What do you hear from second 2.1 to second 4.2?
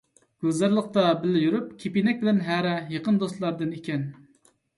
بىلەن ھەرە يېقىن دوستلاردىن ئىدىكەن.